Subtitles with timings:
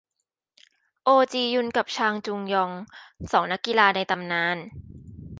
[1.03, 2.71] โอจียุนกับชางจุงยอง
[3.31, 4.57] สองนักกีฬาในตำนาน